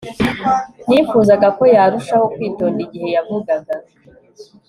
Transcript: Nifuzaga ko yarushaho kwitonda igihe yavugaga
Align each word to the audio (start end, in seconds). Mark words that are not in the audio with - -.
Nifuzaga 0.87 1.47
ko 1.57 1.63
yarushaho 1.75 2.25
kwitonda 2.35 2.79
igihe 2.85 3.07
yavugaga 3.15 3.75